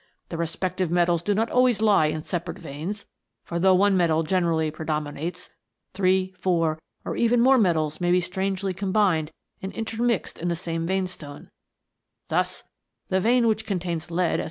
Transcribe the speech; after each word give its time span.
"The 0.29 0.37
respective 0.37 0.89
metals 0.89 1.21
do 1.21 1.35
not 1.35 1.51
always 1.51 1.79
lie 1.79 2.07
in 2.07 2.21
sepa 2.23 2.47
rate 2.47 2.57
veins, 2.57 3.05
for 3.43 3.59
though 3.59 3.75
one 3.75 3.95
metal 3.95 4.23
generally 4.23 4.71
predomi 4.71 5.13
nates, 5.15 5.51
three, 5.93 6.33
four, 6.39 6.79
or 7.05 7.15
even 7.15 7.39
more 7.39 7.59
metals 7.59 8.01
may 8.01 8.11
be 8.11 8.19
strangely 8.19 8.73
combined 8.73 9.31
and 9.61 9.71
'intermixed 9.71 10.39
in 10.39 10.47
the 10.47 10.55
same 10.55 10.87
veinstone; 10.87 11.51
thus, 12.29 12.63
the 13.09 13.19
vein 13.19 13.45
which 13.47 13.63
contains 13.67 14.09
lead 14.09 14.09
as 14.09 14.31
THE 14.31 14.37
GNOMES. 14.37 14.39